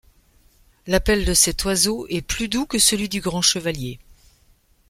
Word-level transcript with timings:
L'appel 0.87 1.25
de 1.25 1.33
cet 1.35 1.63
oiseau 1.65 2.07
est 2.09 2.23
plus 2.23 2.47
doux 2.47 2.65
que 2.65 2.79
celui 2.79 3.07
du 3.07 3.21
Grand 3.21 3.43
chevalier. 3.43 3.99